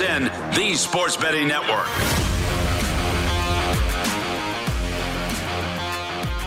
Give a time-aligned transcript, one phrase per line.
[0.00, 0.24] In
[0.56, 1.86] the Sports Betting Network.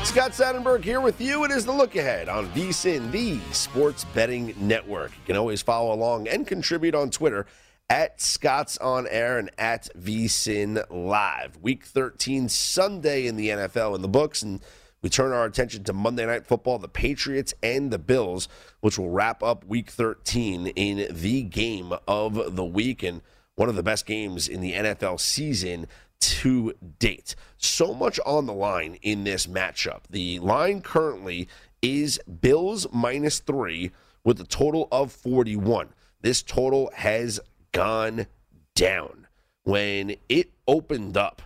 [0.04, 1.46] Scott Seidenberg here with you.
[1.46, 5.12] It is the look ahead on VSIN, the Sports Betting Network.
[5.12, 7.46] You can always follow along and contribute on Twitter
[7.88, 11.58] at Scott's On Air and at VSIN Live.
[11.62, 14.60] Week 13 Sunday in the NFL in the books, and
[15.04, 18.50] we turn our attention to Monday Night Football, the Patriots and the Bills,
[18.82, 23.22] which will wrap up Week 13 in the game of the week and
[23.56, 25.88] one of the best games in the NFL season
[26.20, 27.36] to date.
[27.58, 30.02] So much on the line in this matchup.
[30.10, 31.48] The line currently
[31.82, 33.92] is Bills minus three
[34.24, 35.90] with a total of 41.
[36.22, 37.40] This total has
[37.72, 38.28] gone
[38.76, 39.28] down.
[39.64, 41.42] When it opened up,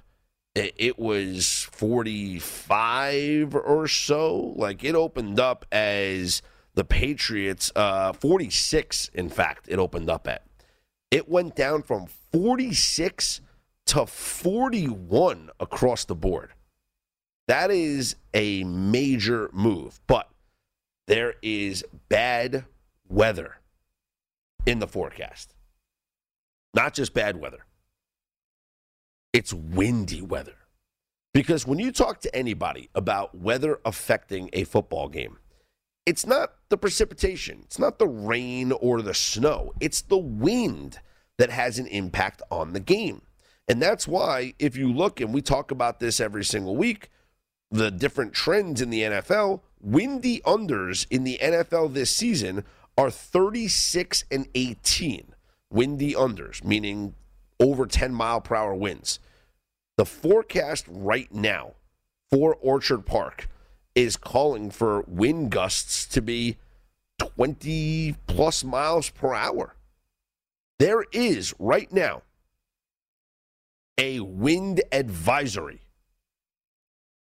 [0.55, 4.53] it was 45 or so.
[4.55, 6.41] Like it opened up as
[6.73, 10.43] the Patriots, uh, 46, in fact, it opened up at.
[11.11, 13.41] It went down from 46
[13.87, 16.51] to 41 across the board.
[17.47, 20.29] That is a major move, but
[21.07, 22.65] there is bad
[23.07, 23.57] weather
[24.67, 25.55] in the forecast.
[26.75, 27.65] Not just bad weather,
[29.33, 30.53] it's windy weather.
[31.33, 35.37] Because when you talk to anybody about weather affecting a football game,
[36.09, 40.99] it's not the precipitation, it's not the rain or the snow, it's the wind
[41.37, 43.21] that has an impact on the game.
[43.67, 47.11] And that's why, if you look, and we talk about this every single week,
[47.69, 52.63] the different trends in the NFL, windy unders in the NFL this season
[52.97, 55.35] are 36 and 18.
[55.69, 57.13] Windy unders, meaning
[57.59, 59.19] over 10 mile per hour winds.
[59.95, 61.73] The forecast right now
[62.31, 63.47] for Orchard Park
[63.95, 66.57] is calling for wind gusts to be
[67.19, 69.75] 20 plus miles per hour.
[70.79, 72.21] There is right now
[73.97, 75.81] a wind advisory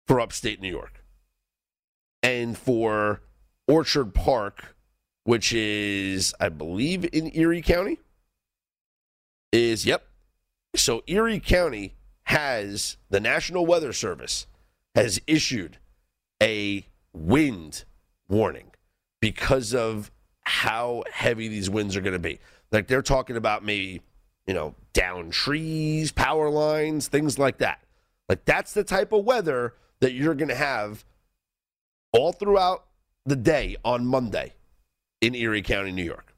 [0.07, 1.03] for upstate New York
[2.23, 3.21] and for
[3.67, 4.75] Orchard Park,
[5.23, 8.00] which is, I believe, in Erie County.
[9.51, 10.07] Is, yep.
[10.75, 14.47] So Erie County has, the National Weather Service
[14.95, 15.77] has issued
[16.41, 17.83] a wind
[18.27, 18.71] warning
[19.19, 20.11] because of
[20.41, 22.39] how heavy these winds are going to be.
[22.71, 24.01] Like they're talking about maybe,
[24.47, 27.83] you know, down trees, power lines, things like that.
[28.27, 31.05] Like that's the type of weather that you're going to have
[32.13, 32.85] all throughout
[33.25, 34.53] the day on Monday
[35.21, 36.33] in Erie County, New York.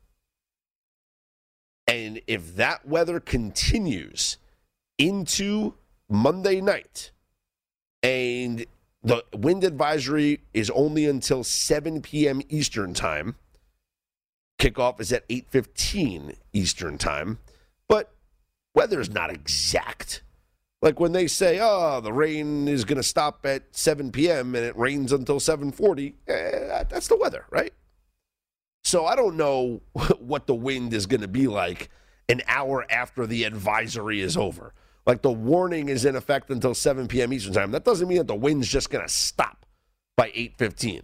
[1.88, 4.38] And if that weather continues
[4.98, 5.74] into
[6.10, 7.12] Monday night
[8.02, 8.66] and
[9.04, 12.42] the wind advisory is only until 7 p.m.
[12.50, 13.36] Eastern time,
[14.60, 17.40] Kickoff is at 8:15 Eastern Time,
[17.90, 18.14] but
[18.74, 20.24] weather is not exact.
[20.82, 24.56] Like when they say, "Oh, the rain is going to stop at 7 p.m.
[24.56, 27.74] and it rains until 7:40," eh, that's the weather, right?
[28.86, 29.82] So I don't know
[30.20, 31.90] what the wind is going to be like
[32.30, 34.74] an hour after the advisory is over.
[35.06, 37.34] Like the warning is in effect until 7 p.m.
[37.34, 37.72] Eastern time.
[37.72, 39.66] That doesn't mean that the wind's just going to stop
[40.16, 41.04] by 8:15.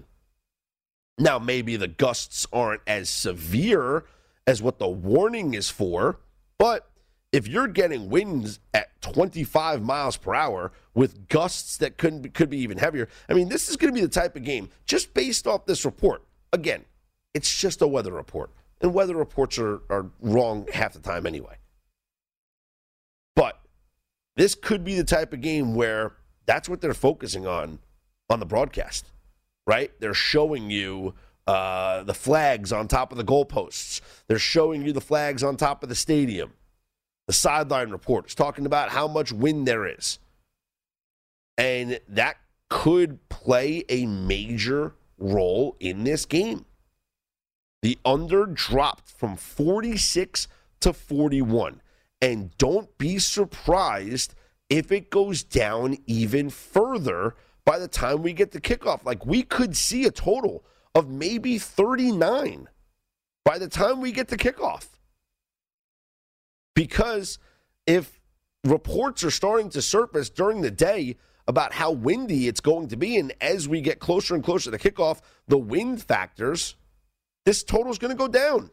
[1.18, 4.06] Now maybe the gusts aren't as severe
[4.48, 6.20] as what the warning is for,
[6.58, 6.90] but
[7.32, 12.50] if you're getting winds at 25 miles per hour with gusts that could be, could
[12.50, 15.14] be even heavier, I mean, this is going to be the type of game just
[15.14, 16.24] based off this report.
[16.52, 16.86] Again,
[17.34, 18.52] it's just a weather report,
[18.82, 21.58] and weather reports are, are wrong half the time anyway.
[24.40, 26.14] This could be the type of game where
[26.46, 27.80] that's what they're focusing on
[28.30, 29.12] on the broadcast,
[29.68, 29.92] right?
[30.00, 31.14] They're showing you
[31.46, 34.00] uh, the flags on top of the goalposts.
[34.30, 36.54] They're showing you the flags on top of the stadium.
[37.28, 40.20] The sideline report is talking about how much wind there is.
[41.58, 42.38] And that
[42.70, 46.64] could play a major role in this game.
[47.82, 50.48] The under dropped from 46
[50.80, 51.82] to 41.
[52.22, 54.36] And don't be surprised
[54.70, 57.36] if it goes down even further
[57.66, 59.06] by the time we get the kickoff.
[59.06, 60.64] Like we could see a total
[60.96, 62.68] of maybe 39
[63.46, 64.88] by the time we get the kickoff.
[66.76, 67.40] Because
[67.88, 68.20] if
[68.64, 71.18] reports are starting to surface during the day
[71.48, 74.78] about how windy it's going to be, and as we get closer and closer to
[74.78, 76.76] kickoff, the wind factors,
[77.46, 78.70] this total is going to go down.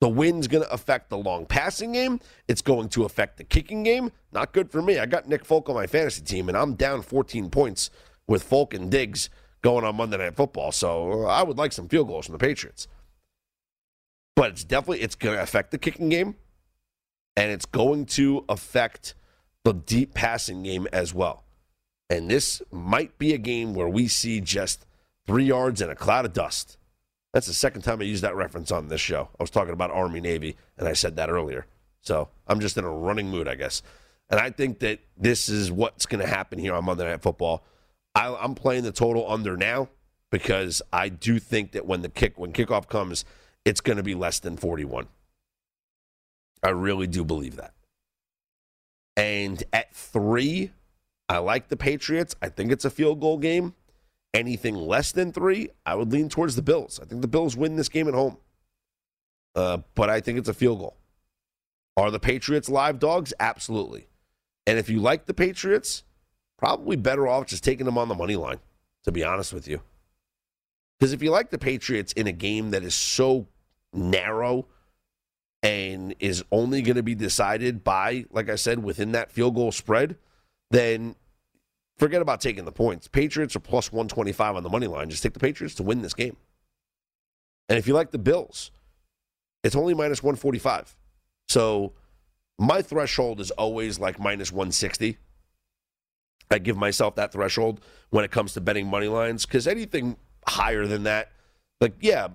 [0.00, 2.20] The wind's going to affect the long passing game.
[2.48, 4.12] It's going to affect the kicking game.
[4.32, 4.98] Not good for me.
[4.98, 7.90] I got Nick Folk on my fantasy team, and I'm down 14 points
[8.26, 9.28] with Folk and Diggs
[9.62, 10.72] going on Monday Night Football.
[10.72, 12.88] So uh, I would like some field goals from the Patriots.
[14.34, 16.36] But it's definitely it's going to affect the kicking game,
[17.36, 19.14] and it's going to affect
[19.64, 21.44] the deep passing game as well.
[22.08, 24.86] And this might be a game where we see just
[25.26, 26.78] three yards and a cloud of dust.
[27.32, 29.28] That's the second time I used that reference on this show.
[29.38, 31.66] I was talking about Army Navy, and I said that earlier.
[32.02, 33.82] So I'm just in a running mood, I guess.
[34.30, 37.64] And I think that this is what's going to happen here on Monday Night Football.
[38.14, 39.88] I, I'm playing the total under now
[40.30, 43.24] because I do think that when the kick when kickoff comes,
[43.64, 45.08] it's going to be less than 41.
[46.62, 47.74] I really do believe that.
[49.16, 50.70] And at three,
[51.28, 52.34] I like the Patriots.
[52.40, 53.74] I think it's a field goal game.
[54.32, 57.00] Anything less than three, I would lean towards the Bills.
[57.02, 58.36] I think the Bills win this game at home.
[59.54, 60.96] Uh, but I think it's a field goal.
[61.96, 63.32] Are the Patriots live dogs?
[63.40, 64.08] Absolutely.
[64.66, 66.04] And if you like the Patriots,
[66.56, 68.60] probably better off just taking them on the money line,
[69.04, 69.80] to be honest with you.
[70.98, 73.48] Because if you like the Patriots in a game that is so
[73.92, 74.66] narrow
[75.62, 79.72] and is only going to be decided by, like I said, within that field goal
[79.72, 80.16] spread,
[80.70, 81.16] then
[82.00, 83.06] forget about taking the points.
[83.06, 85.10] Patriots are plus 125 on the money line.
[85.10, 86.36] Just take the Patriots to win this game.
[87.68, 88.72] And if you like the Bills,
[89.62, 90.96] it's only minus 145.
[91.48, 91.92] So
[92.58, 95.18] my threshold is always like minus 160.
[96.50, 100.16] I give myself that threshold when it comes to betting money lines because anything
[100.48, 101.30] higher than that,
[101.80, 102.28] like, yeah,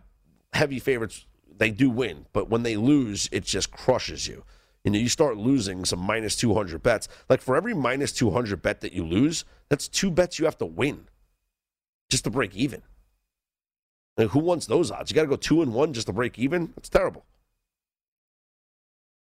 [0.53, 1.25] heavy favorites,
[1.57, 2.27] they do win.
[2.33, 4.45] But when they lose, it just crushes you.
[4.86, 7.07] You know, you start losing some minus 200 bets.
[7.27, 10.65] Like for every minus 200 bet that you lose, that's two bets you have to
[10.65, 11.07] win
[12.10, 12.81] just to break even.
[14.17, 15.12] Who wants those odds?
[15.12, 16.72] You got to go two and one just to break even?
[16.75, 17.25] That's terrible.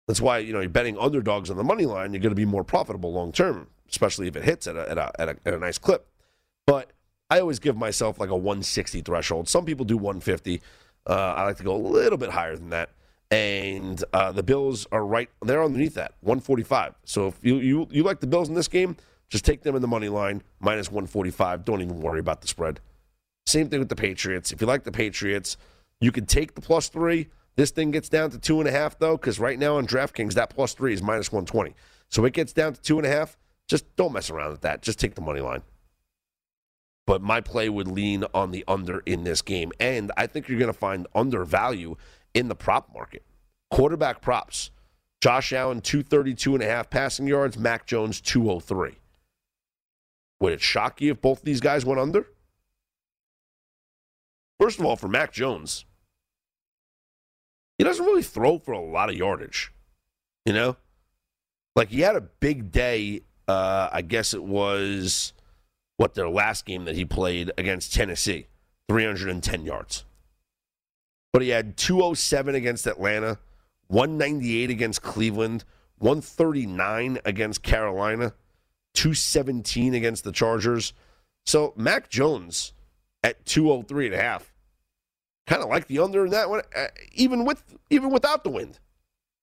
[0.07, 2.45] That's why, you know, you're betting underdogs on the money line, you're going to be
[2.45, 5.55] more profitable long term, especially if it hits at a, at, a, at, a, at
[5.55, 6.07] a nice clip.
[6.67, 6.93] But
[7.31, 9.49] I always give myself like a 160 threshold.
[9.49, 10.61] Some people do 150.
[11.07, 12.91] Uh, I like to go a little bit higher than that
[13.31, 16.95] and uh, the Bills are right there underneath that 145.
[17.05, 18.97] So if you, you you like the Bills in this game,
[19.29, 21.65] just take them in the money line minus 145.
[21.65, 22.81] Don't even worry about the spread.
[23.47, 24.53] Same thing with the Patriots.
[24.53, 25.57] If you like the Patriots,
[26.01, 27.29] you can take the plus three.
[27.57, 30.35] This thing gets down to two and a half though, because right now on DraftKings
[30.35, 31.75] that plus three is minus 120.
[32.09, 33.37] So it gets down to two and a half.
[33.69, 34.83] Just don't mess around with that.
[34.83, 35.63] Just take the money line.
[37.07, 40.59] But my play would lean on the under in this game, and I think you're
[40.59, 41.97] going to find under value
[42.33, 43.25] in the prop market.
[43.71, 44.71] Quarterback props.
[45.21, 47.59] Josh Allen, 232 and a half passing yards.
[47.59, 48.99] Mac Jones, 203.
[50.41, 52.27] Would it shock you if both these guys went under?
[54.61, 55.85] First of all, for Mac Jones,
[57.79, 59.73] he doesn't really throw for a lot of yardage.
[60.45, 60.77] You know?
[61.75, 65.33] Like he had a big day, uh, I guess it was
[65.97, 68.47] what their last game that he played against Tennessee,
[68.89, 70.05] 310 yards.
[71.33, 73.39] but he had 207 against Atlanta,
[73.89, 75.65] 198 against Cleveland,
[75.99, 78.35] 139 against Carolina,
[78.95, 80.93] 217 against the Chargers.
[81.45, 82.73] So Mac Jones
[83.23, 84.53] at 203 and a half.
[85.47, 88.79] Kind of like the under in that one, uh, even with even without the wind.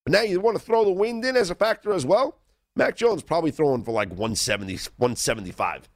[0.03, 2.39] But now you want to throw the wind in as a factor as well.
[2.75, 5.89] Mac Jones probably throwing for like 170, 175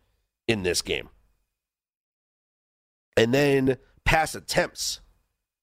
[0.47, 1.09] in this game.
[3.17, 5.01] And then pass attempts.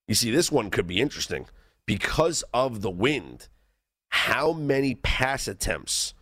[0.08, 1.46] You see, this one could be interesting
[1.86, 3.48] because of the wind.
[4.08, 6.14] How many pass attempts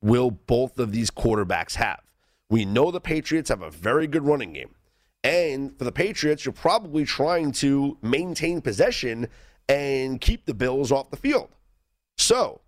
[0.00, 2.00] will both of these quarterbacks have?
[2.50, 4.74] We know the Patriots have a very good running game.
[5.24, 9.28] And for the Patriots, you're probably trying to maintain possession
[9.68, 11.48] and keep the Bills off the field.
[12.16, 12.60] So,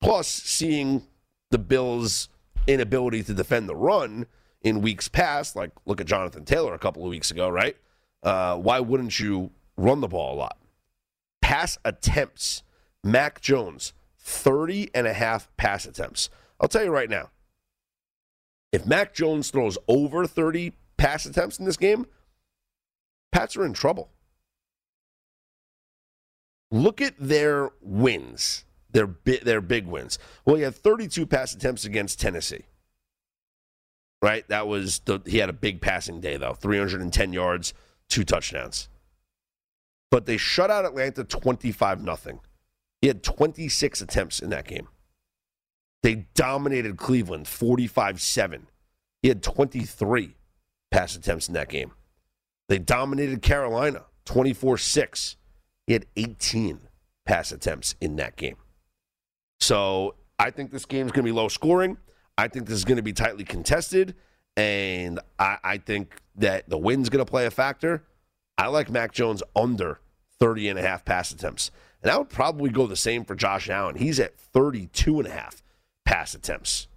[0.00, 1.06] plus seeing
[1.50, 2.28] the Bills'
[2.66, 4.26] inability to defend the run
[4.62, 7.76] in weeks past, like look at Jonathan Taylor a couple of weeks ago, right?
[8.22, 10.58] Uh, why wouldn't you run the ball a lot?
[11.40, 12.64] Pass attempts,
[13.04, 16.28] Mac Jones, 30 and a half pass attempts.
[16.60, 17.30] I'll tell you right now,
[18.72, 22.06] if Mac Jones throws over 30 pass attempts in this game,
[23.36, 24.08] Pats are in trouble.
[26.70, 30.18] Look at their wins, their bi- their big wins.
[30.46, 32.64] Well, he had 32 pass attempts against Tennessee.
[34.22, 34.48] Right?
[34.48, 36.54] That was the, he had a big passing day though.
[36.54, 37.74] 310 yards,
[38.08, 38.88] two touchdowns.
[40.10, 42.40] But they shut out Atlanta 25 nothing.
[43.02, 44.88] He had 26 attempts in that game.
[46.02, 48.68] They dominated Cleveland 45 7.
[49.22, 50.36] He had 23
[50.90, 51.92] pass attempts in that game.
[52.68, 55.36] They dominated Carolina 24 6.
[55.86, 56.80] He had 18
[57.24, 58.56] pass attempts in that game.
[59.60, 61.96] So I think this game is going to be low scoring.
[62.38, 64.14] I think this is going to be tightly contested.
[64.56, 68.04] And I, I think that the wind's going to play a factor.
[68.58, 70.00] I like Mac Jones under
[70.38, 71.70] 30 and a half pass attempts.
[72.02, 73.96] And I would probably go the same for Josh Allen.
[73.96, 75.62] He's at 32 and a half
[76.06, 76.88] pass attempts.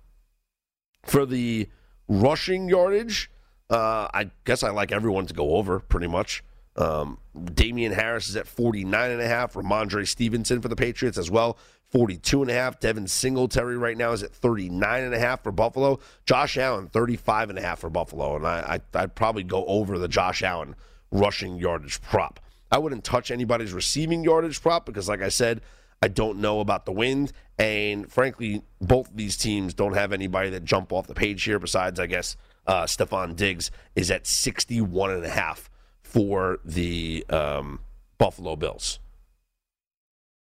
[1.03, 1.67] For the
[2.07, 3.29] rushing yardage,
[3.69, 6.43] uh, I guess I like everyone to go over pretty much.
[6.77, 7.17] Um,
[7.53, 9.53] Damien Harris is at 49 and a half.
[9.53, 11.57] Rhamondre Stevenson for the Patriots as well,
[11.91, 12.79] 42 and a half.
[12.79, 15.99] Devin Singletary right now is at 39 and a half for Buffalo.
[16.25, 18.37] Josh Allen, 35 and a half for Buffalo.
[18.37, 20.75] And I, I, I'd probably go over the Josh Allen
[21.11, 22.39] rushing yardage prop.
[22.71, 25.61] I wouldn't touch anybody's receiving yardage prop because, like I said,
[26.01, 27.31] I don't know about the wind.
[27.57, 31.99] And frankly, both these teams don't have anybody that jump off the page here besides,
[31.99, 35.69] I guess, uh, Stefon Diggs is at 61 and a half
[36.01, 37.79] for the um,
[38.17, 38.99] Buffalo Bills.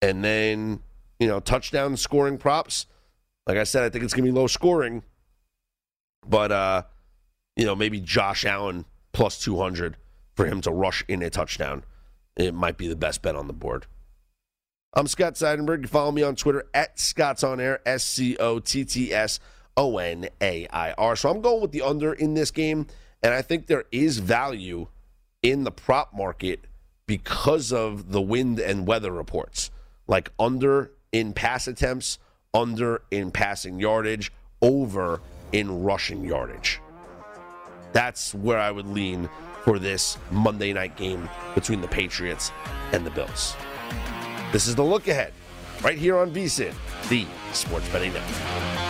[0.02, 0.80] And then,
[1.18, 2.86] you know, touchdown scoring props.
[3.46, 5.02] Like I said, I think it's going to be low scoring.
[6.26, 6.82] But, uh,
[7.56, 9.96] you know, maybe Josh Allen plus 200
[10.34, 11.84] for him to rush in a touchdown.
[12.36, 13.86] It might be the best bet on the board.
[14.92, 15.82] I'm Scott Seidenberg.
[15.82, 19.38] You follow me on Twitter at Scott's On Air, S C O T T S
[19.76, 21.14] O N A I R.
[21.14, 22.88] So I'm going with the under in this game,
[23.22, 24.88] and I think there is value
[25.44, 26.64] in the prop market
[27.06, 29.70] because of the wind and weather reports.
[30.08, 32.18] Like under in pass attempts,
[32.52, 35.20] under in passing yardage, over
[35.52, 36.80] in rushing yardage.
[37.92, 39.28] That's where I would lean
[39.62, 42.50] for this Monday night game between the Patriots
[42.92, 43.54] and the Bills.
[44.52, 45.32] This is the look ahead
[45.80, 46.74] right here on VSIN,
[47.08, 48.89] the Sports Betting Network.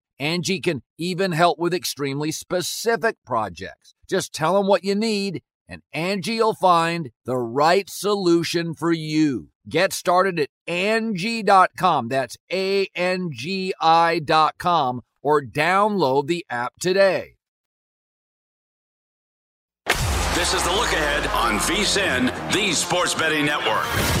[0.21, 3.95] Angie can even help with extremely specific projects.
[4.07, 9.49] Just tell them what you need and Angie'll find the right solution for you.
[9.67, 12.09] Get started at Angie.com.
[12.09, 17.37] That's A N G I.com or download the app today.
[20.35, 24.20] This is the look ahead on VSIN, the Sports Betting Network.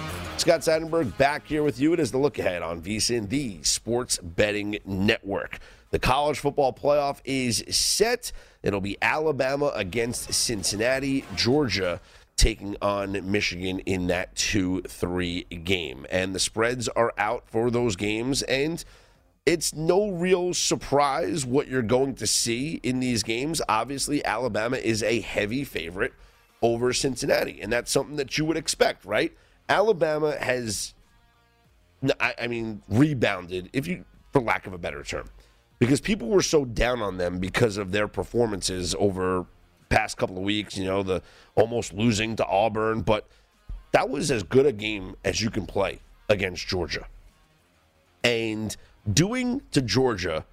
[0.41, 1.93] Scott Seidenberg back here with you.
[1.93, 5.59] It is the look ahead on VSIN, the sports betting network.
[5.91, 8.31] The college football playoff is set.
[8.63, 12.01] It'll be Alabama against Cincinnati, Georgia
[12.37, 16.07] taking on Michigan in that 2 3 game.
[16.09, 18.41] And the spreads are out for those games.
[18.41, 18.83] And
[19.45, 23.61] it's no real surprise what you're going to see in these games.
[23.69, 26.13] Obviously, Alabama is a heavy favorite
[26.63, 27.61] over Cincinnati.
[27.61, 29.37] And that's something that you would expect, right?
[29.71, 30.93] Alabama has,
[32.19, 34.03] I, I mean, rebounded, if you,
[34.33, 35.29] for lack of a better term,
[35.79, 39.45] because people were so down on them because of their performances over
[39.87, 40.77] past couple of weeks.
[40.77, 41.21] You know, the
[41.55, 43.27] almost losing to Auburn, but
[43.93, 47.07] that was as good a game as you can play against Georgia,
[48.23, 48.75] and
[49.11, 50.45] doing to Georgia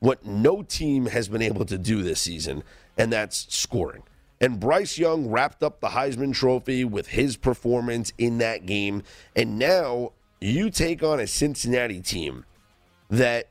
[0.00, 2.64] what no team has been able to do this season,
[2.98, 4.02] and that's scoring.
[4.44, 9.02] And Bryce Young wrapped up the Heisman Trophy with his performance in that game.
[9.34, 12.44] And now you take on a Cincinnati team
[13.08, 13.48] that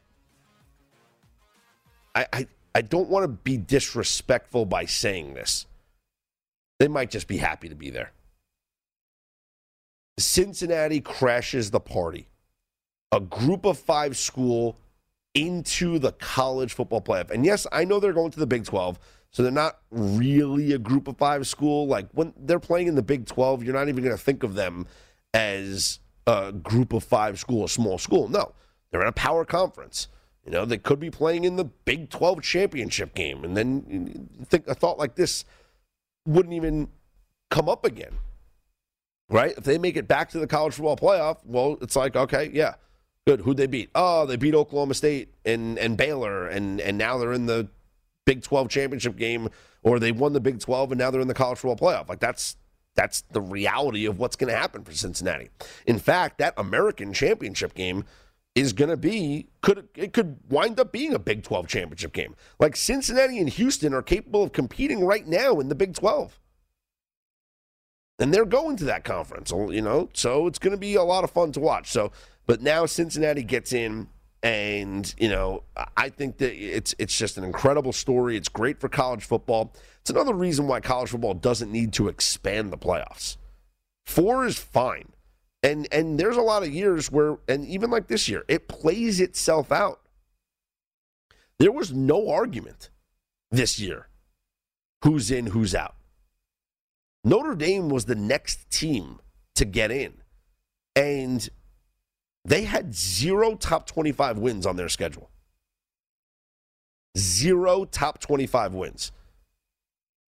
[2.13, 5.65] I, I, I don't want to be disrespectful by saying this.
[6.77, 8.11] They might just be happy to be there.
[10.19, 12.27] Cincinnati crashes the party.
[13.11, 14.77] A group of five school
[15.33, 17.31] into the college football playoff.
[17.31, 18.99] And yes, I know they're going to the Big 12.
[19.33, 21.87] So they're not really a group of five school.
[21.87, 24.53] Like when they're playing in the Big 12, you're not even going to think of
[24.53, 24.85] them
[25.33, 28.27] as a group of five school, a small school.
[28.27, 28.53] No,
[28.91, 30.07] they're in a power conference.
[30.45, 33.43] You know, they could be playing in the Big 12 championship game.
[33.43, 35.45] And then think a thought like this
[36.27, 36.89] wouldn't even
[37.49, 38.13] come up again.
[39.29, 39.57] Right?
[39.57, 42.75] If they make it back to the college football playoff, well, it's like, okay, yeah,
[43.25, 43.41] good.
[43.41, 43.89] Who'd they beat?
[43.95, 47.69] Oh, they beat Oklahoma State and, and Baylor, and, and now they're in the
[48.25, 49.49] Big 12 championship game
[49.81, 52.09] or they won the Big 12 and now they're in the college football playoff.
[52.09, 52.57] Like that's
[52.95, 55.49] that's the reality of what's going to happen for Cincinnati.
[55.87, 58.05] In fact, that American championship game
[58.55, 62.35] is going to be could it could wind up being a Big 12 championship game.
[62.59, 66.39] Like Cincinnati and Houston are capable of competing right now in the Big 12.
[68.19, 71.23] And they're going to that conference, you know, so it's going to be a lot
[71.23, 71.91] of fun to watch.
[71.91, 72.11] So,
[72.45, 74.07] but now Cincinnati gets in
[74.43, 75.63] and you know,
[75.95, 78.35] I think that it's it's just an incredible story.
[78.35, 79.73] It's great for college football.
[80.01, 83.37] It's another reason why college football doesn't need to expand the playoffs.
[84.05, 85.13] Four is fine.
[85.63, 89.21] And and there's a lot of years where and even like this year, it plays
[89.21, 90.01] itself out.
[91.57, 92.89] There was no argument
[93.49, 94.09] this year
[95.03, 95.95] who's in, who's out.
[97.23, 99.19] Notre Dame was the next team
[99.55, 100.15] to get in.
[100.97, 101.47] And
[102.45, 105.29] they had zero top 25 wins on their schedule.
[107.17, 109.11] Zero top 25 wins.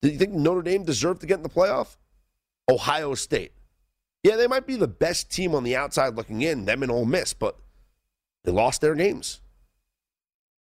[0.03, 1.97] Do you think Notre Dame deserved to get in the playoff?
[2.69, 3.53] Ohio State.
[4.23, 7.05] Yeah, they might be the best team on the outside looking in, them and Ole
[7.05, 7.57] Miss, but
[8.45, 9.41] they lost their games.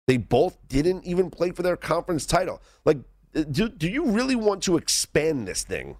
[0.07, 2.61] They both didn't even play for their conference title.
[2.85, 2.99] Like,
[3.33, 5.97] do, do you really want to expand this thing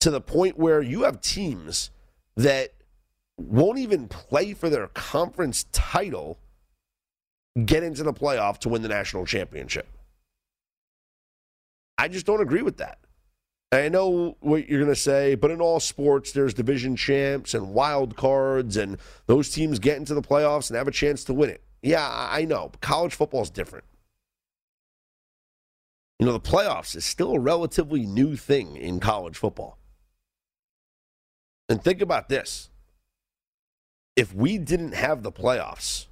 [0.00, 1.90] to the point where you have teams
[2.36, 2.72] that
[3.36, 6.38] won't even play for their conference title
[7.64, 9.86] get into the playoff to win the national championship?
[11.98, 12.98] I just don't agree with that.
[13.72, 17.74] I know what you're going to say, but in all sports, there's division champs and
[17.74, 21.50] wild cards, and those teams get into the playoffs and have a chance to win
[21.50, 21.62] it.
[21.82, 22.70] Yeah, I know.
[22.80, 23.84] College football is different.
[26.18, 29.78] You know, the playoffs is still a relatively new thing in college football.
[31.68, 32.70] And think about this
[34.16, 36.06] if we didn't have the playoffs,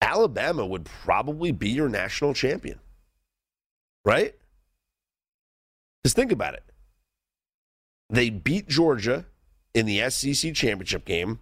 [0.00, 2.78] Alabama would probably be your national champion.
[4.04, 4.34] Right?
[6.04, 6.64] Just think about it.
[8.10, 9.24] They beat Georgia
[9.72, 11.38] in the SEC championship game.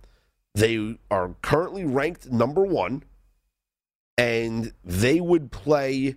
[0.55, 3.03] They are currently ranked number one,
[4.17, 6.17] and they would play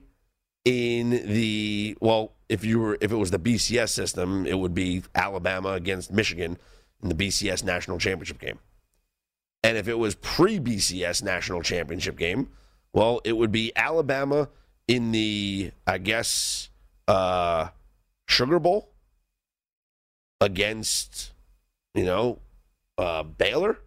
[0.65, 2.33] in the well.
[2.47, 6.59] If you were, if it was the BCS system, it would be Alabama against Michigan
[7.05, 8.57] in the BCS national championship game.
[9.63, 12.49] And if it was pre BCS national championship game,
[12.93, 14.49] well, it would be Alabama
[14.87, 16.69] in the, I guess,
[17.07, 17.69] uh,
[18.27, 18.89] Sugar Bowl
[20.41, 21.33] against,
[21.93, 22.39] you know,
[22.97, 23.77] uh, Baylor.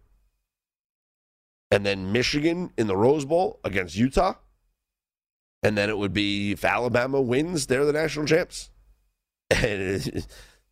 [1.71, 4.35] And then Michigan in the Rose Bowl against Utah.
[5.61, 8.69] And then it would be if Alabama wins, they're the national champs.
[9.51, 10.25] And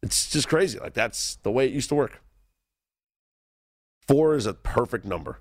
[0.04, 0.78] it's just crazy.
[0.80, 2.22] Like that's the way it used to work.
[4.08, 5.40] Four is a perfect number.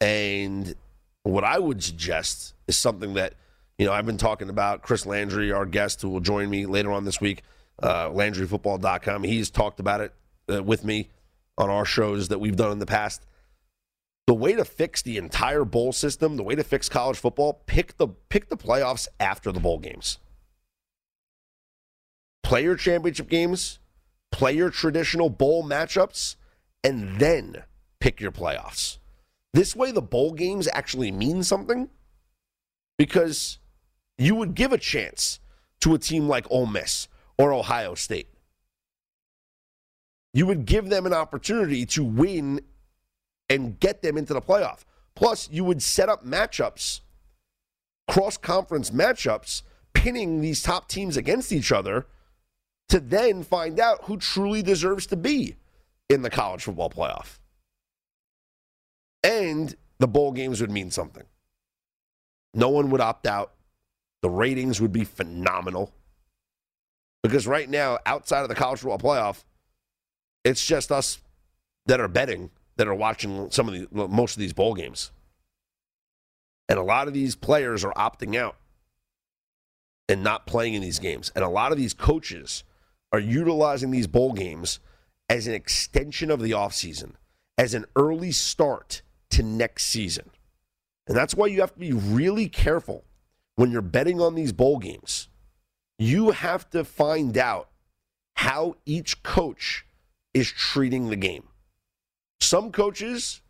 [0.00, 0.74] And
[1.22, 3.34] what I would suggest is something that,
[3.78, 4.82] you know, I've been talking about.
[4.82, 7.42] Chris Landry, our guest, who will join me later on this week,
[7.82, 9.22] uh, LandryFootball.com.
[9.24, 10.12] He's talked about it
[10.52, 11.08] uh, with me
[11.56, 13.26] on our shows that we've done in the past.
[14.26, 17.96] The way to fix the entire bowl system, the way to fix college football, pick
[17.98, 20.18] the pick the playoffs after the bowl games.
[22.42, 23.78] Play your championship games,
[24.32, 26.36] play your traditional bowl matchups,
[26.84, 27.64] and then
[27.98, 28.98] pick your playoffs.
[29.54, 31.88] This way, the bowl games actually mean something
[32.98, 33.58] because
[34.18, 35.40] you would give a chance
[35.80, 38.28] to a team like Ole Miss or Ohio State.
[40.32, 42.60] You would give them an opportunity to win
[43.48, 44.84] and get them into the playoff.
[45.14, 47.00] Plus, you would set up matchups,
[48.08, 52.06] cross conference matchups, pinning these top teams against each other
[52.88, 55.54] to then find out who truly deserves to be
[56.08, 57.38] in the college football playoff.
[59.22, 61.24] And the bowl games would mean something.
[62.52, 63.52] No one would opt out.
[64.22, 65.92] The ratings would be phenomenal.
[67.22, 69.44] Because right now, outside of the college football playoff,
[70.44, 71.20] it's just us
[71.86, 75.10] that are betting that are watching some of the most of these bowl games.
[76.68, 78.56] And a lot of these players are opting out
[80.08, 81.30] and not playing in these games.
[81.34, 82.64] And a lot of these coaches
[83.12, 84.80] are utilizing these bowl games
[85.28, 87.12] as an extension of the offseason,
[87.56, 90.30] as an early start to next season.
[91.06, 93.04] And that's why you have to be really careful
[93.56, 95.28] when you're betting on these bowl games.
[95.98, 97.68] You have to find out
[98.36, 99.86] how each coach
[100.32, 101.48] is treating the game.
[102.40, 103.40] Some coaches,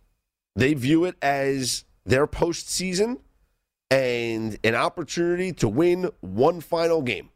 [0.55, 3.21] they view it as their postseason
[3.91, 7.31] and an opportunity to win one final game.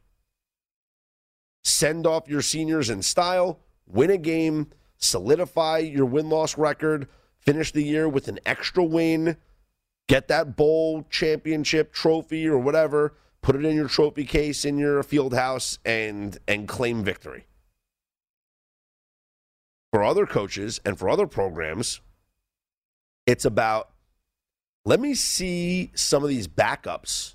[1.64, 7.08] Send off your seniors in style, win a game, solidify your win loss record,
[7.40, 9.36] finish the year with an extra win,
[10.06, 15.02] get that bowl championship trophy or whatever, put it in your trophy case in your
[15.02, 17.46] field house and and claim victory.
[19.92, 22.00] For other coaches and for other programs,
[23.26, 23.90] it's about
[24.84, 27.34] let me see some of these backups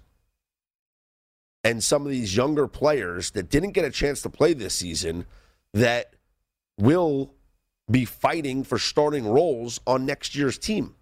[1.63, 5.25] and some of these younger players that didn't get a chance to play this season
[5.73, 6.12] that
[6.77, 7.33] will
[7.89, 10.95] be fighting for starting roles on next year's team.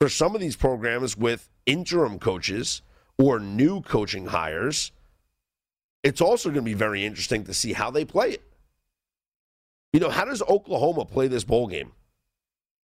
[0.00, 2.82] For some of these programs with interim coaches
[3.18, 4.92] or new coaching hires,
[6.02, 8.42] it's also going to be very interesting to see how they play it.
[9.92, 11.92] You know, how does Oklahoma play this bowl game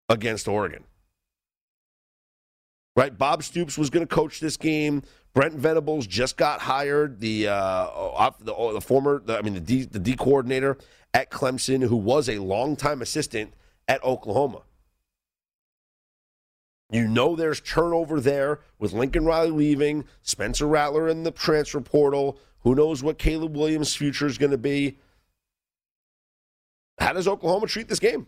[0.08, 0.84] against Oregon?
[2.96, 3.16] Right?
[3.16, 5.02] Bob Stoops was going to coach this game.
[5.34, 9.84] Brent Venables just got hired, the uh, the, the, former, the, I mean, the D,
[9.84, 10.78] the D coordinator
[11.12, 13.52] at Clemson, who was a longtime assistant
[13.86, 14.62] at Oklahoma.
[16.90, 22.38] You know there's turnover there with Lincoln Riley leaving, Spencer Rattler in the transfer portal.
[22.60, 24.98] Who knows what Caleb Williams' future is going to be?
[26.98, 28.26] How does Oklahoma treat this game?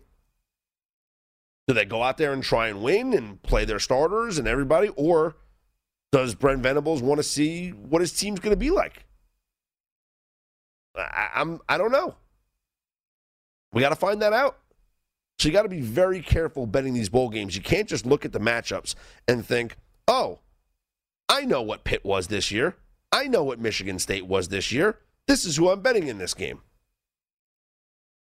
[1.69, 4.89] Do they go out there and try and win and play their starters and everybody?
[4.97, 5.37] Or
[6.11, 9.05] does Brent Venables want to see what his team's going to be like?
[10.97, 12.17] I, I'm I don't know.
[13.73, 14.57] We got to find that out.
[15.39, 17.55] So you got to be very careful betting these bowl games.
[17.55, 18.95] You can't just look at the matchups
[19.29, 19.77] and think,
[20.09, 20.41] "Oh,
[21.29, 22.77] I know what Pitt was this year.
[23.13, 24.99] I know what Michigan State was this year.
[25.27, 26.63] This is who I'm betting in this game."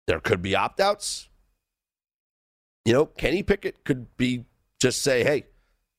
[0.06, 1.28] There could be opt-outs.
[2.84, 4.44] You know, Kenny Pickett could be
[4.80, 5.46] just say, "Hey,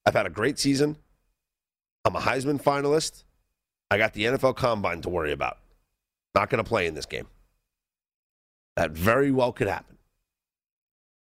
[0.05, 0.97] I've had a great season.
[2.05, 3.23] I'm a Heisman finalist.
[3.89, 5.59] I got the NFL Combine to worry about.
[6.35, 7.27] Not going to play in this game."
[8.75, 9.97] That very well could happen.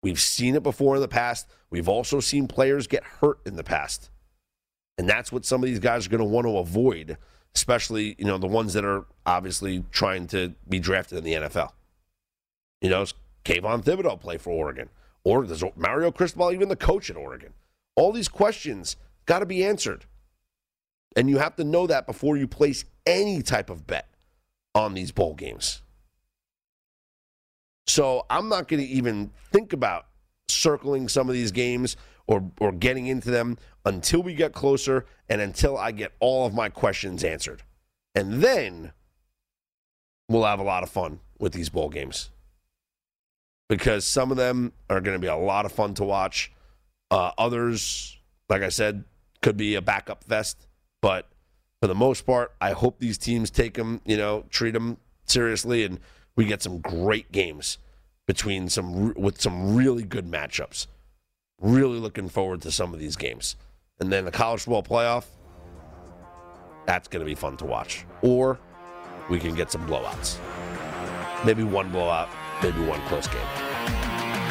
[0.03, 1.49] We've seen it before in the past.
[1.71, 4.11] We've also seen players get hurt in the past.
[4.97, 7.19] And that's what some of these guys are going to want to avoid,
[7.55, 11.73] especially, you know, the ones that are obviously trying to be drafted in the NFL.
[12.81, 13.05] You know,
[13.45, 14.89] Kayvon Thibodeaux play for Oregon?
[15.29, 17.53] Or does Mario Cristobal even the coach at Oregon?
[17.97, 20.07] All these questions got to be answered.
[21.17, 24.09] And you have to know that before you place any type of bet
[24.75, 25.83] on these bowl games.
[27.87, 30.07] So I'm not going to even think about
[30.49, 35.43] circling some of these games or, or getting into them until we get closer and
[35.43, 37.63] until I get all of my questions answered.
[38.15, 38.93] And then
[40.27, 42.31] we'll have a lot of fun with these bowl games
[43.69, 46.53] because some of them are going to be a lot of fun to watch.
[47.11, 48.17] Uh, others,
[48.49, 49.05] like I said,
[49.43, 50.67] could be a backup fest.
[51.01, 51.29] But
[51.81, 55.85] for the most part, I hope these teams take them, you know, treat them seriously
[55.85, 56.01] and–
[56.39, 57.79] we get some great games
[58.29, 60.87] between some with some really good matchups.
[61.61, 63.57] Really looking forward to some of these games.
[63.99, 65.25] And then the college football playoff,
[66.87, 68.07] that's going to be fun to watch.
[68.23, 68.61] Or
[69.29, 70.39] we can get some blowouts.
[71.45, 72.29] Maybe one blowout,
[72.63, 73.47] maybe one close game.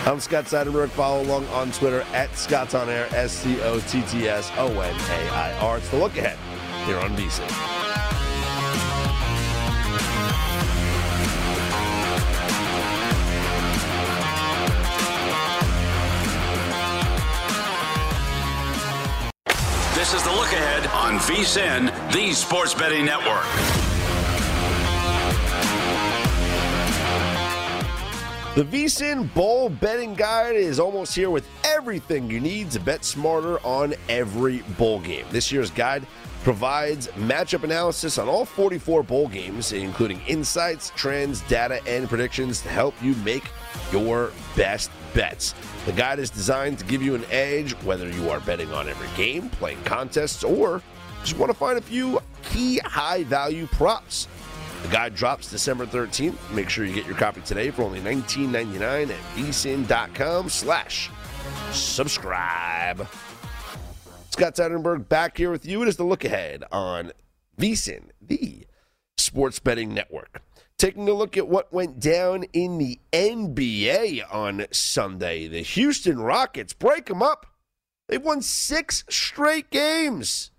[0.05, 0.89] I'm Scott Seidenberg.
[0.89, 4.67] Follow along on Twitter at Scott's On Air, S C O T T S O
[4.67, 5.77] N A I R.
[5.77, 6.37] It's the look ahead
[6.85, 7.47] here on VSIN.
[19.93, 23.96] This is the look ahead on VSIN, the Sports Betting Network.
[28.57, 33.59] The VSIN Bowl Betting Guide is almost here with everything you need to bet smarter
[33.63, 35.27] on every bowl game.
[35.29, 36.07] This year's guide
[36.41, 42.69] provides matchup analysis on all 44 bowl games, including insights, trends, data, and predictions to
[42.69, 43.43] help you make
[43.91, 45.53] your best bets.
[45.85, 49.09] The guide is designed to give you an edge whether you are betting on every
[49.15, 50.81] game, playing contests, or
[51.21, 54.27] just want to find a few key high value props.
[54.83, 56.35] The guide drops December 13th.
[56.53, 61.09] Make sure you get your copy today for only $19.99 at vsin.com slash
[61.71, 63.07] subscribe.
[64.29, 65.81] Scott Seidenberg back here with you.
[65.81, 67.11] It is the look ahead on
[67.59, 68.67] VSIN, the
[69.17, 70.41] sports betting network.
[70.77, 75.47] Taking a look at what went down in the NBA on Sunday.
[75.47, 77.47] The Houston Rockets break them up.
[78.07, 80.51] They've won six straight games.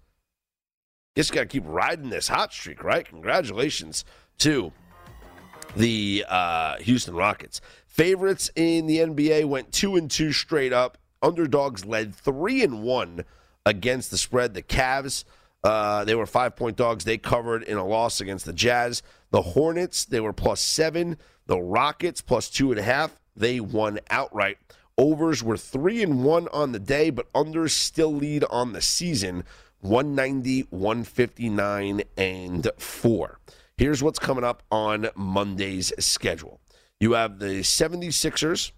[1.18, 3.04] Just got to keep riding this hot streak, right?
[3.04, 4.04] Congratulations
[4.38, 4.70] to
[5.74, 7.60] the uh, Houston Rockets.
[7.88, 10.96] Favorites in the NBA went two and two straight up.
[11.20, 13.24] Underdogs led three and one
[13.66, 14.54] against the spread.
[14.54, 15.24] The Cavs,
[15.64, 17.02] uh, they were five point dogs.
[17.04, 19.02] They covered in a loss against the Jazz.
[19.32, 21.16] The Hornets, they were plus seven.
[21.46, 23.18] The Rockets, plus two and a half.
[23.34, 24.58] They won outright.
[24.96, 29.42] Overs were three and one on the day, but unders still lead on the season
[29.80, 33.38] 190, 159, and four.
[33.76, 36.60] Here's what's coming up on Monday's schedule.
[37.00, 38.72] You have the 76ers.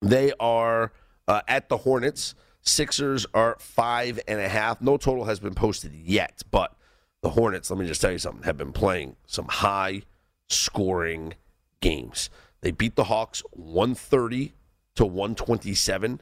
[0.00, 0.92] They are
[1.26, 2.34] uh, at the Hornets.
[2.60, 4.80] Sixers are five and a half.
[4.80, 6.76] No total has been posted yet, but
[7.22, 10.02] the Hornets, let me just tell you something, have been playing some high
[10.48, 11.34] scoring
[11.80, 12.30] games.
[12.60, 14.52] They beat the Hawks 130
[14.96, 16.20] to 127.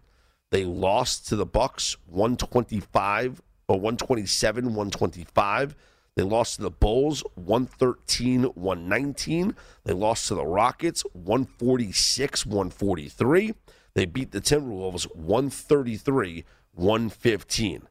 [0.50, 5.76] They lost to the Bucks 125 or 127 125.
[6.16, 9.54] They lost to the Bulls 113 119.
[9.84, 13.54] They lost to the Rockets 146 143.
[13.94, 17.82] They beat the Timberwolves 133 115.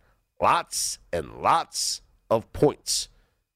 [0.41, 3.07] Lots and lots of points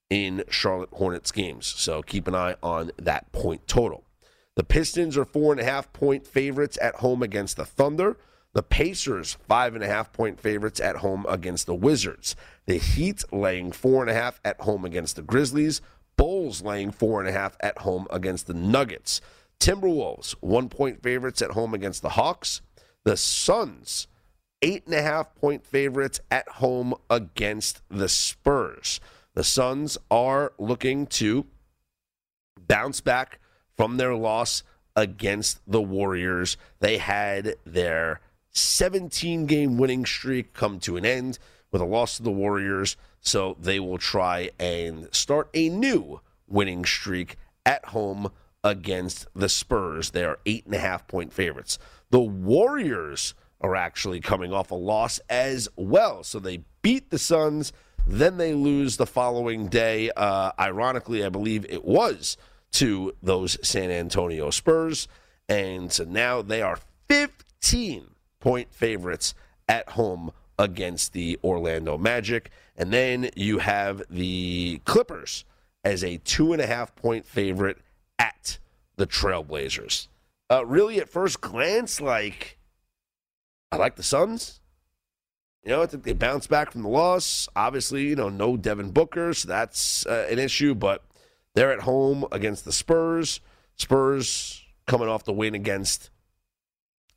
[0.09, 1.67] in Charlotte Hornets games.
[1.67, 4.05] So keep an eye on that point total.
[4.55, 8.15] The Pistons are four and a half point favorites at home against the Thunder.
[8.53, 12.35] The Pacers, five and a half point favorites at home against the Wizards.
[12.67, 15.81] The Heat laying four and a half at home against the Grizzlies.
[16.17, 19.21] Bulls laying four and a half at home against the Nuggets.
[19.59, 22.61] Timberwolves, one point favorites at home against the Hawks.
[23.05, 24.07] The Suns,
[24.61, 28.99] eight and a half point favorites at home against the Spurs.
[29.33, 31.47] The Suns are looking to
[32.67, 33.39] bounce back
[33.75, 34.61] from their loss
[34.95, 36.55] against the Warriors.
[36.79, 38.21] They had their
[38.53, 41.39] 17 game winning streak come to an end
[41.71, 42.95] with a loss to the Warriors.
[43.19, 48.31] So they will try and start a new winning streak at home
[48.63, 50.11] against the Spurs.
[50.11, 51.79] They are eight and a half point favorites.
[52.11, 56.23] The Warriors are actually coming off a loss as well.
[56.23, 57.71] So they beat the Suns,
[58.05, 60.11] then they lose the following day.
[60.15, 62.37] Uh, ironically, I believe it was
[62.73, 65.07] to those San Antonio Spurs.
[65.47, 68.12] And so now they are 15
[68.43, 69.33] point favorites
[69.69, 70.29] at home
[70.59, 72.51] against the Orlando Magic.
[72.75, 75.45] And then you have the Clippers
[75.81, 77.77] as a two and a half point favorite
[78.19, 78.59] at
[78.97, 80.09] the Trailblazers.
[80.51, 82.57] Uh, really, at first glance, like,
[83.71, 84.59] I like the Suns.
[85.63, 87.47] You know, I think they bounce back from the loss.
[87.55, 91.01] Obviously, you know, no Devin Booker, so that's uh, an issue, but
[91.55, 93.39] they're at home against the Spurs.
[93.77, 96.09] Spurs coming off the win against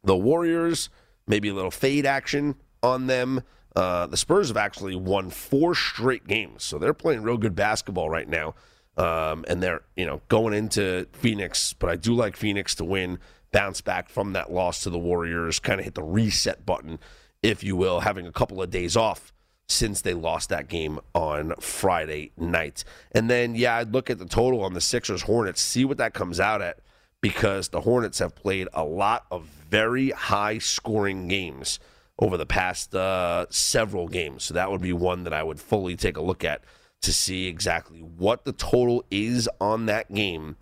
[0.04, 0.88] the Warriors
[1.26, 3.42] maybe a little fade action on them.
[3.74, 8.08] Uh, the Spurs have actually won four straight games, so they're playing real good basketball
[8.08, 8.54] right now.
[8.96, 13.18] Um, and they're you know going into Phoenix, but I do like Phoenix to win,
[13.52, 16.98] bounce back from that loss to the Warriors, kind of hit the reset button,
[17.42, 19.34] if you will, having a couple of days off
[19.68, 22.84] since they lost that game on Friday night.
[23.12, 26.14] And then yeah, I'd look at the total on the Sixers Hornets, see what that
[26.14, 26.78] comes out at
[27.20, 31.79] because the Hornets have played a lot of very high scoring games
[32.18, 34.44] over the past uh, several games.
[34.44, 36.62] So that would be one that I would fully take a look at
[37.02, 40.57] to see exactly what the total is on that game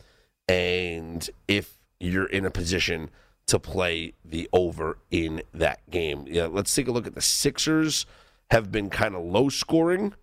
[0.49, 3.11] and if you're in a position
[3.47, 6.25] to play the over in that game.
[6.29, 8.07] Yeah, let's take a look at the Sixers
[8.51, 10.15] have been kind of low scoring,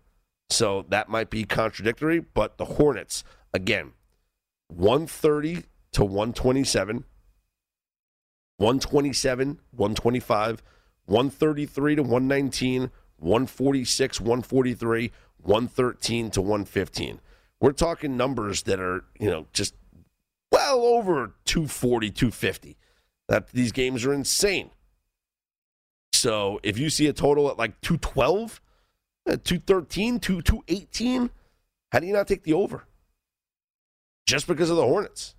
[0.49, 3.93] so that might be contradictory, but the Hornets again
[4.67, 5.63] 130
[5.93, 7.03] to 127,
[8.61, 10.63] 127, 125,
[11.05, 17.19] 133 to 119, 146, 143, 113 to 115.
[17.59, 19.73] We're talking numbers that are, you know, just
[20.51, 22.77] well over 240, 250.
[23.27, 24.69] That these games are insane.
[26.13, 28.61] So if you see a total at like 212,
[29.27, 31.31] uh, 213, 218,
[31.91, 32.83] how do you not take the over?
[34.27, 35.33] Just because of the Hornets.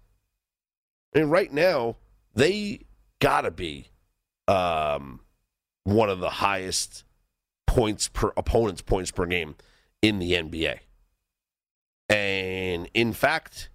[1.15, 1.97] I mean, right now,
[2.35, 2.81] they
[3.23, 3.87] got to be
[4.49, 5.21] um,
[5.85, 7.05] one of the highest
[7.69, 9.55] points per opponent's points per game
[10.03, 10.81] in the NBA.
[12.09, 13.69] And in fact,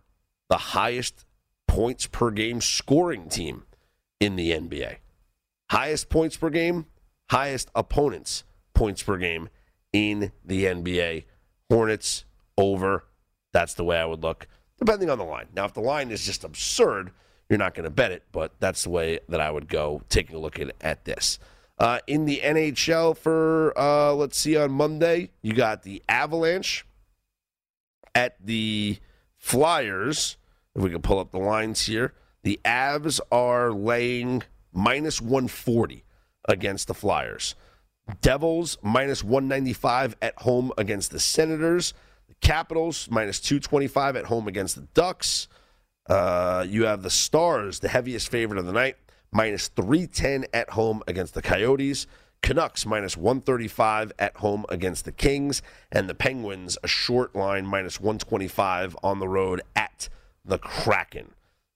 [0.49, 1.25] the highest
[1.67, 3.65] points per game scoring team
[4.21, 4.99] in the NBA.
[5.69, 6.85] Highest points per game,
[7.29, 9.49] highest opponents points per game
[9.91, 11.25] in the NBA.
[11.69, 12.25] Hornets
[12.57, 13.05] over.
[13.51, 14.47] That's the way I would look,
[14.79, 15.47] depending on the line.
[15.55, 17.11] Now, if the line is just absurd,
[17.49, 20.35] you're not going to bet it, but that's the way that I would go taking
[20.35, 21.39] a look at, at this.
[21.77, 26.85] Uh, in the NHL for, uh, let's see, on Monday, you got the Avalanche
[28.15, 28.97] at the
[29.37, 30.37] Flyers.
[30.75, 36.03] If we can pull up the lines here, the Avs are laying minus 140
[36.47, 37.55] against the Flyers.
[38.21, 41.93] Devils minus 195 at home against the Senators.
[42.27, 45.47] The Capitals minus 225 at home against the Ducks.
[46.09, 48.97] Uh, you have the Stars, the heaviest favorite of the night,
[49.31, 52.07] minus 310 at home against the Coyotes.
[52.41, 55.61] Canucks minus 135 at home against the Kings.
[55.93, 60.09] And the Penguins, a short line, minus 125 on the road at
[60.43, 61.31] the Kraken.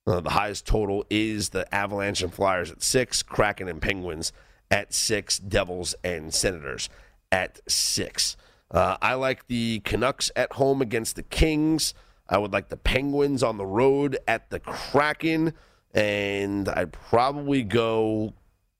[0.05, 4.33] Uh, the highest total is the Avalanche and Flyers at six, Kraken and Penguins
[4.69, 6.89] at six, Devils and Senators
[7.31, 8.37] at six.
[8.69, 11.93] Uh, I like the Canucks at home against the Kings.
[12.29, 15.53] I would like the Penguins on the road at the Kraken.
[15.93, 18.33] And I'd probably go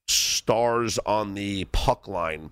[0.10, 2.52] Stars on the puck line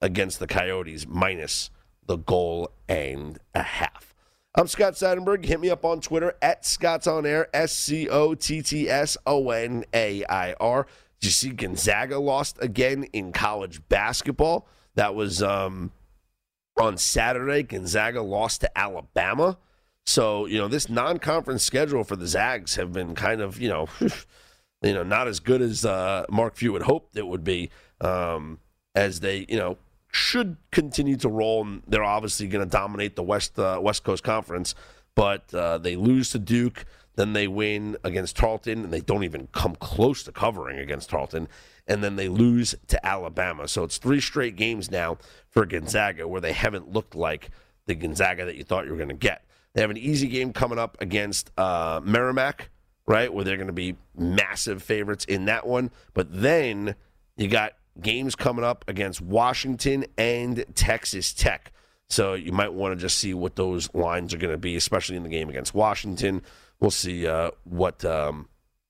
[0.00, 1.70] against the Coyotes minus
[2.06, 4.14] the goal and a half.
[4.54, 5.44] I'm Scott Seidenberg.
[5.44, 9.16] Hit me up on Twitter at Scott's On Air, S C O T T S
[9.26, 10.86] O N A I R.
[11.24, 14.68] Did you see Gonzaga lost again in college basketball?
[14.94, 15.90] That was um,
[16.78, 17.62] on Saturday.
[17.62, 19.56] Gonzaga lost to Alabama.
[20.04, 23.70] So, you know, this non conference schedule for the Zags have been kind of, you
[23.70, 23.88] know,
[24.82, 27.70] you know, not as good as uh, Mark Few had hoped it would be
[28.02, 28.58] um,
[28.94, 29.78] as they, you know,
[30.12, 31.62] should continue to roll.
[31.64, 34.74] And they're obviously going to dominate the West uh, West Coast Conference,
[35.14, 36.84] but uh, they lose to Duke,
[37.16, 41.48] then they win against Tarleton, and they don't even come close to covering against Tarleton,
[41.86, 43.68] and then they lose to Alabama.
[43.68, 47.50] So it's three straight games now for Gonzaga where they haven't looked like
[47.86, 49.44] the Gonzaga that you thought you were going to get.
[49.74, 52.70] They have an easy game coming up against uh, Merrimack,
[53.06, 55.90] right, where they're going to be massive favorites in that one.
[56.14, 56.94] But then
[57.36, 61.72] you got games coming up against Washington and Texas Tech.
[62.08, 65.16] So you might want to just see what those lines are going to be, especially
[65.16, 66.42] in the game against Washington.
[66.80, 68.48] We'll see uh, what um,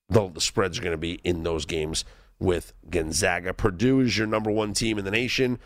[0.08, 2.04] the, the spreads are going to be in those games
[2.38, 3.54] with Gonzaga.
[3.54, 5.58] Purdue is your number one team in the nation,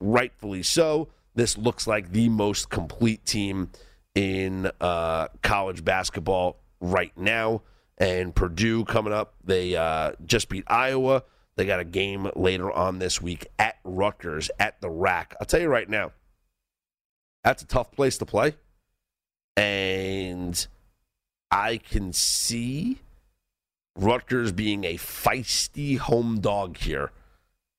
[0.00, 1.08] rightfully so.
[1.34, 3.70] This looks like the most complete team
[4.14, 7.62] in uh, college basketball right now.
[7.98, 11.24] And Purdue coming up, they uh, just beat Iowa.
[11.56, 15.34] They got a game later on this week at Rutgers at the RAC.
[15.40, 16.12] I'll tell you right now,
[17.44, 18.54] that's a tough place to play.
[19.56, 20.66] And
[21.52, 23.00] I can see
[23.94, 27.12] Rutgers being a feisty home dog here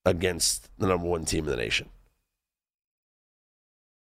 [0.06, 1.90] against the number one team in the nation.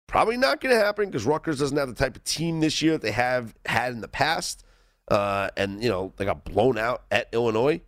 [0.07, 2.93] Probably not going to happen because Rutgers doesn't have the type of team this year
[2.93, 4.63] that they have had in the past.
[5.09, 7.81] Uh, and, you know, they got blown out at Illinois.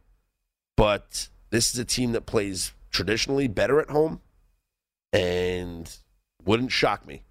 [0.75, 4.21] But this is a team that plays traditionally better at home.
[5.13, 5.89] And
[6.43, 7.23] wouldn't shock me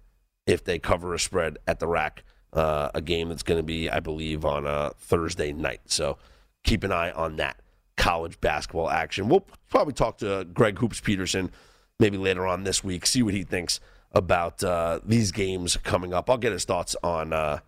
[0.47, 2.23] if they cover a spread at the RAC,
[2.53, 5.81] uh, a game that's going to be, I believe, on a Thursday night.
[5.85, 6.17] So
[6.63, 7.57] keep an eye on that
[7.97, 9.29] college basketball action.
[9.29, 11.51] We'll probably talk to Greg Hoops Peterson
[11.99, 13.79] maybe later on this week, see what he thinks
[14.11, 16.29] about uh, these games coming up.
[16.29, 17.59] I'll get his thoughts on uh,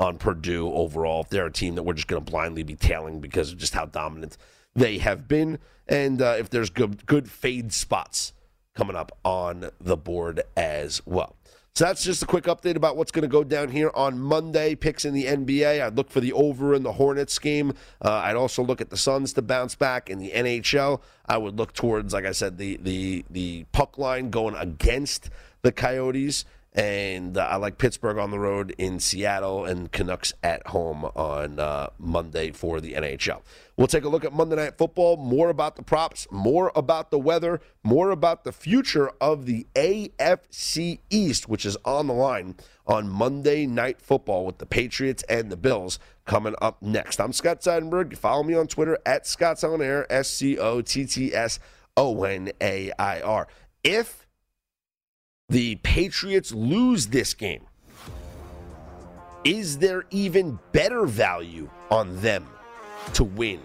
[0.00, 1.20] on Purdue overall.
[1.20, 3.74] If they're a team that we're just going to blindly be tailing because of just
[3.74, 4.36] how dominant
[4.74, 8.32] they have been, and uh, if there's good good fade spots
[8.74, 11.36] coming up on the board as well.
[11.76, 14.76] So that's just a quick update about what's going to go down here on Monday.
[14.76, 15.84] Picks in the NBA.
[15.84, 17.74] I'd look for the over in the Hornets game.
[18.00, 21.00] Uh, I'd also look at the Suns to bounce back in the NHL.
[21.26, 25.30] I would look towards, like I said, the the the puck line going against
[25.62, 26.44] the Coyotes.
[26.74, 31.60] And uh, I like Pittsburgh on the road in Seattle and Canucks at home on
[31.60, 33.42] uh, Monday for the NHL.
[33.76, 37.18] We'll take a look at Monday Night Football, more about the props, more about the
[37.18, 42.56] weather, more about the future of the AFC East, which is on the line
[42.88, 47.20] on Monday Night Football with the Patriots and the Bills coming up next.
[47.20, 48.16] I'm Scott Seidenberg.
[48.16, 51.60] Follow me on Twitter at Scott's On Air, S C O T T S
[51.96, 53.46] O N A I R.
[53.84, 54.23] If
[55.48, 57.66] the Patriots lose this game,
[59.44, 62.46] is there even better value on them
[63.12, 63.60] to win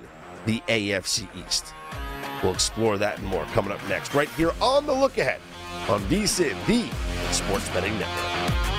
[0.46, 1.74] the AFC East?
[2.44, 5.40] We'll explore that and more coming up next, right here on the look ahead
[5.88, 8.79] on VSIN, the Sports Betting Network.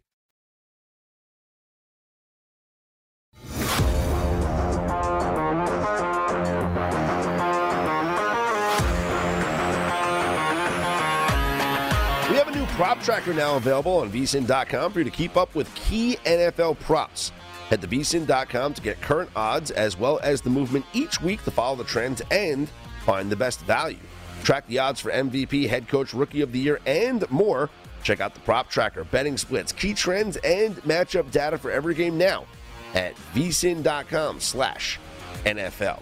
[12.71, 17.31] Prop tracker now available on vsin.com for you to keep up with key NFL props.
[17.69, 21.51] Head to vsin.com to get current odds as well as the movement each week to
[21.51, 22.69] follow the trends and
[23.05, 23.97] find the best value.
[24.43, 27.69] Track the odds for MVP, head coach, rookie of the year, and more.
[28.03, 32.17] Check out the prop tracker, betting splits, key trends, and matchup data for every game
[32.17, 32.45] now
[32.93, 34.99] at vsin.com slash
[35.45, 35.99] NFL.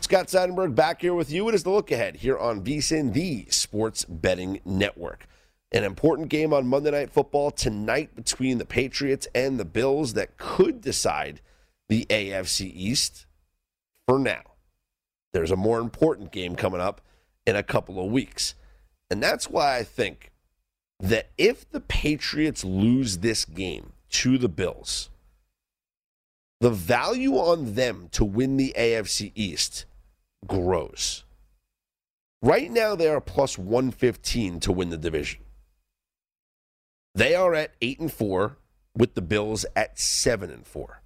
[0.00, 1.48] Scott Seidenberg back here with you.
[1.48, 5.26] It is the look ahead here on VSIN, the sports betting network.
[5.72, 10.36] An important game on Monday Night Football tonight between the Patriots and the Bills that
[10.36, 11.40] could decide
[11.88, 13.26] the AFC East
[14.06, 14.42] for now.
[15.32, 17.00] There's a more important game coming up
[17.46, 18.54] in a couple of weeks.
[19.10, 20.30] And that's why I think
[21.00, 25.10] that if the Patriots lose this game to the Bills,
[26.60, 29.84] the value on them to win the AFC East
[30.46, 31.24] grows.
[32.40, 35.40] Right now, they are plus 115 to win the division.
[37.16, 38.58] They are at 8 and 4
[38.94, 41.00] with the Bills at 7 and 4.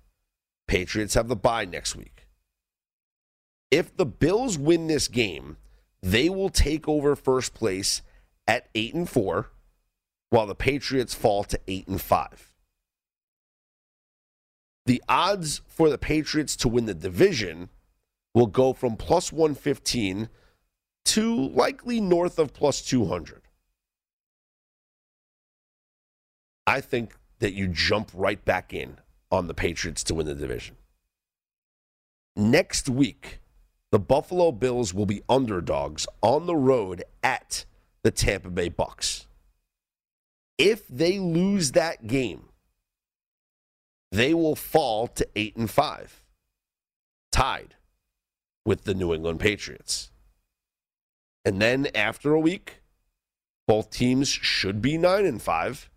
[0.66, 2.26] Patriots have the bye next week.
[3.70, 5.56] If the Bills win this game,
[6.02, 8.02] they will take over first place
[8.48, 9.50] at 8 and 4
[10.30, 12.54] while the Patriots fall to 8 and 5.
[14.86, 17.68] The odds for the Patriots to win the division
[18.34, 20.28] will go from plus 115
[21.04, 23.42] to likely north of plus 200.
[26.70, 28.98] I think that you jump right back in
[29.32, 30.76] on the Patriots to win the division.
[32.36, 33.40] Next week,
[33.90, 37.64] the Buffalo Bills will be underdogs on the road at
[38.04, 39.26] the Tampa Bay Bucks.
[40.58, 42.50] If they lose that game,
[44.12, 46.22] they will fall to 8 and 5,
[47.32, 47.74] tied
[48.64, 50.12] with the New England Patriots.
[51.44, 52.82] And then after a week,
[53.66, 55.89] both teams should be 9 and 5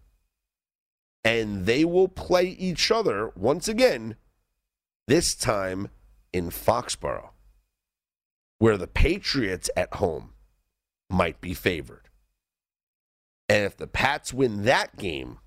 [1.24, 4.16] and they will play each other once again,
[5.08, 5.90] this time
[6.32, 7.30] in Foxborough,
[8.60, 10.34] where the Patriots at home
[11.10, 12.10] might be favored.
[13.48, 15.40] And if the Pats win that game,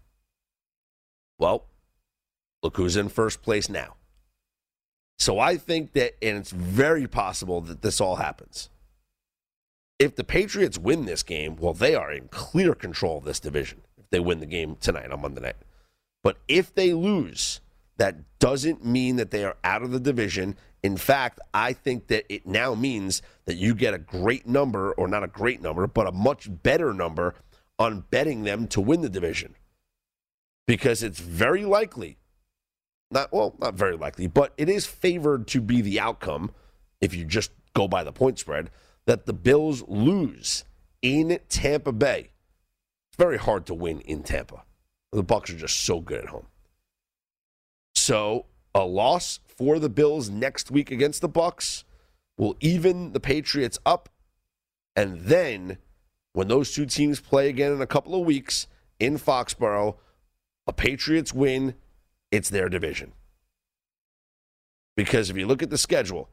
[1.38, 1.66] well,
[2.62, 3.96] look who's in first place now.
[5.18, 8.68] So I think that, and it's very possible that this all happens.
[9.98, 13.80] If the Patriots win this game, well, they are in clear control of this division
[13.96, 15.56] if they win the game tonight on Monday night.
[16.22, 17.60] But if they lose,
[17.98, 20.56] that doesn't mean that they are out of the division.
[20.82, 25.08] In fact, I think that it now means that you get a great number, or
[25.08, 27.34] not a great number, but a much better number
[27.78, 29.54] on betting them to win the division.
[30.66, 32.18] Because it's very likely,
[33.10, 36.50] not well, not very likely, but it is favored to be the outcome,
[37.00, 38.70] if you just go by the point spread,
[39.06, 40.64] that the Bills lose
[41.02, 42.30] in Tampa Bay.
[43.08, 44.64] It's very hard to win in Tampa.
[45.12, 46.46] The Bucks are just so good at home.
[47.94, 51.84] So a loss for the Bills next week against the Bucks
[52.36, 54.08] will even the Patriots up,
[54.94, 55.78] and then
[56.34, 58.66] when those two teams play again in a couple of weeks
[59.00, 59.96] in Foxborough,
[60.66, 61.74] a Patriots win,
[62.30, 63.12] it's their division.
[64.96, 66.28] Because if you look at the schedule,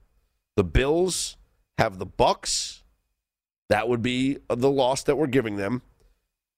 [0.57, 1.37] the Bills
[1.77, 2.83] have the Bucks.
[3.69, 5.81] That would be the loss that we're giving them.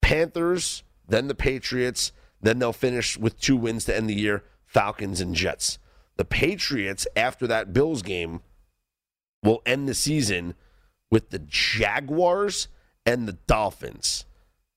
[0.01, 5.21] Panthers, then the Patriots, then they'll finish with two wins to end the year, Falcons
[5.21, 5.79] and Jets.
[6.17, 8.41] The Patriots after that Bills game
[9.43, 10.55] will end the season
[11.11, 12.67] with the Jaguars
[13.05, 14.25] and the Dolphins.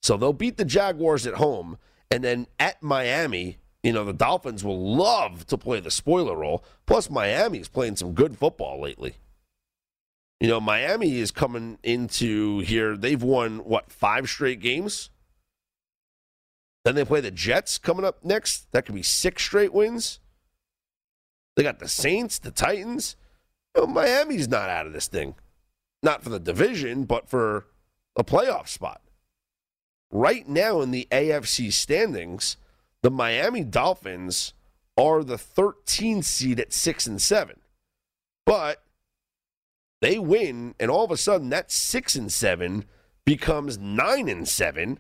[0.03, 1.79] So they'll beat the Jaguars at home
[2.11, 6.65] and then at Miami, you know, the Dolphins will love to play the spoiler role.
[6.87, 9.17] Plus, Miami's playing some good football lately.
[10.41, 12.97] You know, Miami is coming into here.
[12.97, 15.11] They've won, what, five straight games?
[16.89, 18.73] Then they play the Jets coming up next.
[18.73, 20.21] That could be six straight wins.
[21.55, 23.15] They got the Saints, the Titans.
[23.77, 25.35] You know, Miami's not out of this thing.
[26.03, 27.67] Not for the division, but for
[28.17, 29.03] a playoff spot.
[30.11, 32.57] Right now in the AFC standings,
[33.03, 34.55] the Miami Dolphins
[34.97, 37.61] are the 13 seed at 6 and 7.
[38.47, 38.83] But
[40.01, 42.87] they win and all of a sudden that 6 and 7
[43.27, 44.99] becomes 9 and 7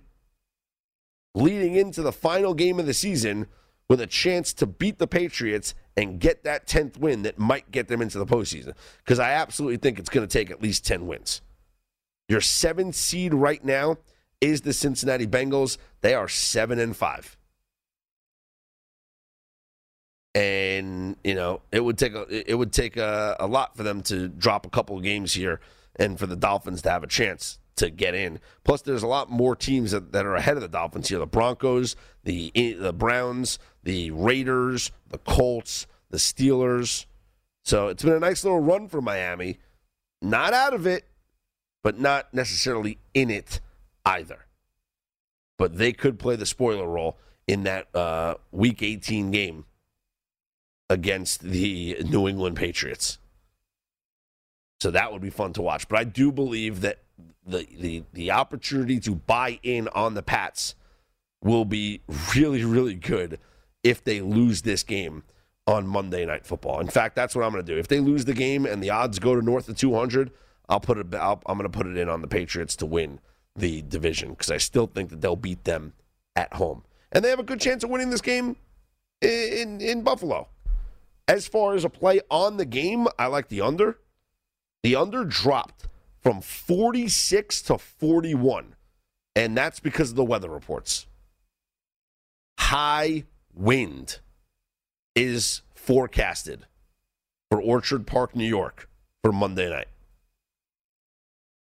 [1.34, 3.46] leading into the final game of the season
[3.88, 7.88] with a chance to beat the Patriots and get that 10th win that might get
[7.88, 8.74] them into the postseason.
[8.98, 11.40] Because I absolutely think it's going to take at least 10 wins.
[12.28, 13.96] Your seventh seed right now
[14.40, 15.78] is the Cincinnati Bengals.
[16.02, 17.36] They are seven and five.
[20.34, 24.02] And you know it would take a it would take a, a lot for them
[24.02, 25.58] to drop a couple of games here,
[25.96, 28.40] and for the Dolphins to have a chance to get in.
[28.64, 31.26] Plus, there's a lot more teams that, that are ahead of the Dolphins here: the
[31.26, 37.06] Broncos, the the Browns, the Raiders, the Colts, the Steelers.
[37.64, 39.58] So it's been a nice little run for Miami.
[40.20, 41.06] Not out of it,
[41.82, 43.60] but not necessarily in it
[44.04, 44.46] either.
[45.58, 49.64] But they could play the spoiler role in that uh, Week 18 game
[50.90, 53.18] against the New England Patriots.
[54.80, 55.88] So that would be fun to watch.
[55.88, 57.00] But I do believe that
[57.46, 60.74] the the the opportunity to buy in on the Pats
[61.42, 62.02] will be
[62.34, 63.38] really really good
[63.82, 65.22] if they lose this game
[65.66, 66.80] on Monday Night Football.
[66.80, 67.78] In fact, that's what I'm going to do.
[67.78, 70.30] If they lose the game and the odds go to north of 200,
[70.68, 71.14] I'll put it.
[71.14, 73.20] i am going to put it in on the Patriots to win
[73.54, 75.92] the division because I still think that they'll beat them
[76.34, 78.56] at home, and they have a good chance of winning this game
[79.20, 80.48] in in Buffalo.
[81.26, 83.98] As far as a play on the game, I like the under.
[84.82, 85.88] The under dropped
[86.20, 88.74] from 46 to 41,
[89.36, 91.06] and that's because of the weather reports.
[92.58, 94.18] High wind
[95.14, 96.66] is forecasted
[97.50, 98.88] for Orchard Park, New York
[99.22, 99.88] for Monday night.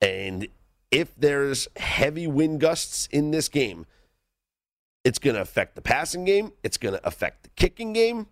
[0.01, 0.47] And
[0.91, 3.85] if there's heavy wind gusts in this game,
[5.03, 8.27] it's going to affect the passing game, it's going to affect the kicking game.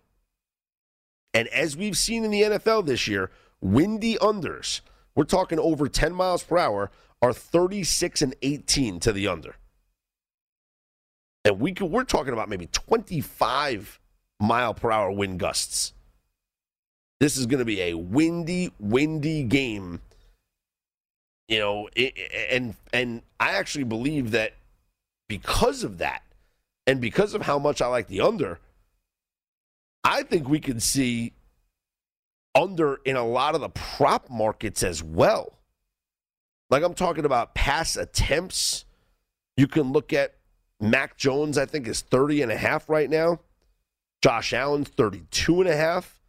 [1.34, 3.30] And as we've seen in the NFL this year,
[3.60, 4.80] windy unders,
[5.18, 9.56] we're talking over 10 miles per hour, are 36 and 18 to the under.
[11.44, 13.98] And we could, we're talking about maybe 25
[14.38, 15.92] mile per hour wind gusts.
[17.18, 20.00] This is going to be a windy, windy game
[21.48, 21.88] you know,
[22.50, 24.54] and and I actually believe that
[25.28, 26.22] because of that,
[26.86, 28.60] and because of how much I like the under,
[30.04, 31.32] I think we could see
[32.58, 35.58] under in a lot of the prop markets as well.
[36.70, 38.84] Like I'm talking about pass attempts.
[39.56, 40.34] You can look at
[40.80, 43.40] Mac Jones, I think, is 30 and a half right now.
[44.22, 46.20] Josh Allen's 32 and a half.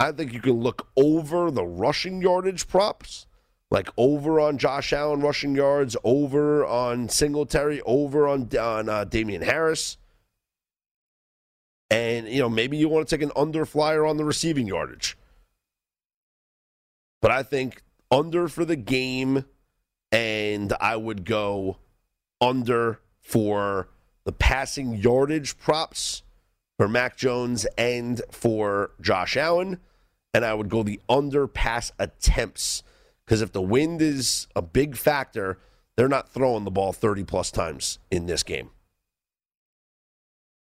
[0.00, 3.26] I think you can look over the rushing yardage props
[3.74, 9.42] like over on Josh Allen rushing yards, over on Singletary, over on, on uh, Damien
[9.42, 9.96] Harris.
[11.90, 15.16] And, you know, maybe you want to take an under flyer on the receiving yardage.
[17.24, 19.46] But I think under for the game,
[20.12, 21.78] and I would go
[22.38, 23.88] under for
[24.26, 26.22] the passing yardage props
[26.76, 29.80] for Mac Jones and for Josh Allen.
[30.34, 32.82] And I would go the under pass attempts
[33.24, 35.58] because if the wind is a big factor,
[35.96, 38.68] they're not throwing the ball 30 plus times in this game.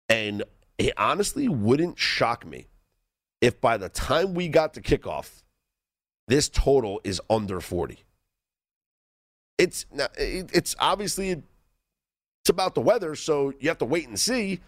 [0.07, 0.43] And
[0.78, 2.68] it honestly wouldn't shock me
[3.41, 5.41] if by the time we got to kickoff,
[6.28, 8.03] this total is under 40.
[9.57, 9.86] It's
[10.17, 14.61] it's obviously it's about the weather, so you have to wait and see.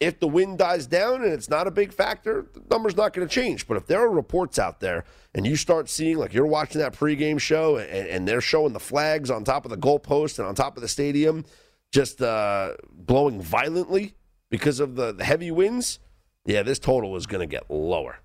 [0.00, 3.26] if the wind dies down and it's not a big factor, the number's not going
[3.26, 3.66] to change.
[3.66, 6.94] But if there are reports out there and you start seeing, like you're watching that
[6.94, 10.54] pregame show and, and they're showing the flags on top of the goalpost and on
[10.54, 11.44] top of the stadium
[11.90, 14.14] just uh, blowing violently
[14.50, 15.98] because of the, the heavy winds,
[16.44, 18.18] yeah, this total is going to get lower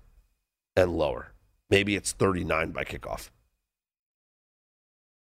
[0.76, 1.33] and lower.
[1.70, 3.30] Maybe it's 39 by kickoff.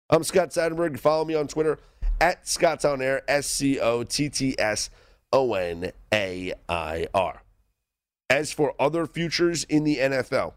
[0.08, 0.98] I'm Scott Seidenberg.
[0.98, 1.78] Follow me on Twitter
[2.20, 4.90] at Scott's On Air, S C O T T S
[5.32, 7.42] O N A I R.
[8.28, 10.54] As for other futures in the NFL,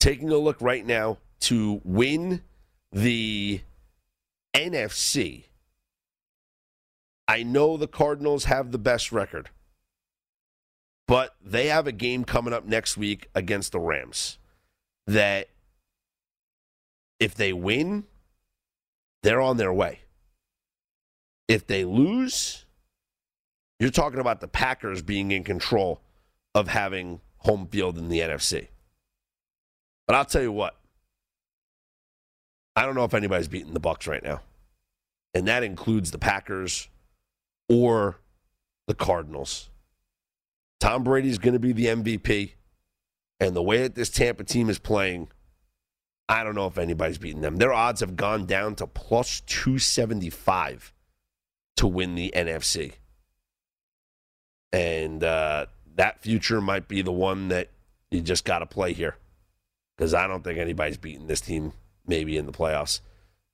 [0.00, 2.42] taking a look right now to win
[2.90, 3.60] the
[4.54, 5.44] NFC,
[7.28, 9.50] I know the Cardinals have the best record,
[11.06, 14.38] but they have a game coming up next week against the Rams
[15.06, 15.48] that
[17.18, 18.04] if they win,
[19.22, 20.00] they're on their way.
[21.48, 22.64] If they lose,
[23.78, 26.00] you're talking about the Packers being in control
[26.54, 28.68] of having home field in the NFC.
[30.06, 30.76] But I'll tell you what.
[32.74, 34.40] I don't know if anybody's beating the Bucks right now.
[35.34, 36.88] And that includes the Packers
[37.68, 38.18] or
[38.86, 39.70] the Cardinals.
[40.80, 42.52] Tom Brady's going to be the MVP.
[43.42, 45.26] And the way that this Tampa team is playing,
[46.28, 47.56] I don't know if anybody's beating them.
[47.56, 50.92] Their odds have gone down to plus 275
[51.78, 52.92] to win the NFC.
[54.72, 55.66] And uh,
[55.96, 57.70] that future might be the one that
[58.12, 59.16] you just got to play here
[59.96, 61.72] because I don't think anybody's beating this team
[62.06, 63.00] maybe in the playoffs.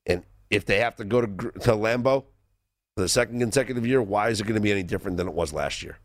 [0.05, 2.25] And if they have to go to, to Lambeau
[2.95, 5.35] for the second consecutive year, why is it going to be any different than it
[5.35, 5.97] was last year?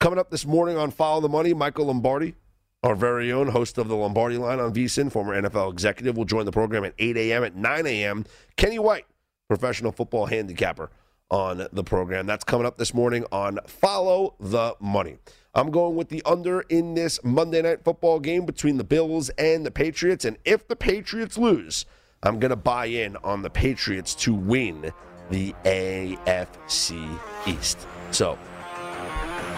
[0.00, 2.34] Coming up this morning on Follow the Money, Michael Lombardi,
[2.82, 6.46] our very own host of the Lombardi line on VSIN, former NFL executive, will join
[6.46, 7.44] the program at 8 a.m.
[7.44, 8.24] At 9 a.m.,
[8.56, 9.04] Kenny White,
[9.46, 10.88] professional football handicapper,
[11.30, 12.24] on the program.
[12.24, 15.18] That's coming up this morning on Follow the Money.
[15.54, 19.66] I'm going with the under in this Monday night football game between the Bills and
[19.66, 20.24] the Patriots.
[20.24, 21.84] And if the Patriots lose,
[22.22, 24.94] I'm going to buy in on the Patriots to win
[25.28, 27.86] the AFC East.
[28.12, 28.38] So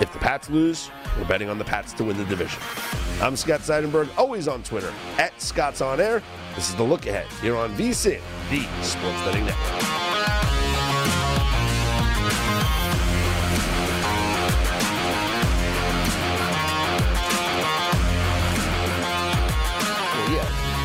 [0.03, 2.61] if the Pats lose, we're betting on the Pats to win the division.
[3.21, 6.23] I'm Scott Seidenberg, always on Twitter at Scott's On Air.
[6.57, 9.93] This is the look ahead here on VSIN, the Sports Betting Network.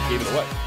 [0.09, 0.66] gave it away.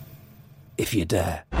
[0.81, 1.60] if you dare.